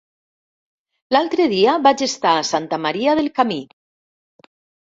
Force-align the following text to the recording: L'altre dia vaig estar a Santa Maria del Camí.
L'altre 1.15 1.45
dia 1.51 1.75
vaig 1.89 2.03
estar 2.07 2.33
a 2.39 2.49
Santa 2.53 2.81
Maria 2.89 3.17
del 3.23 3.31
Camí. 3.39 3.61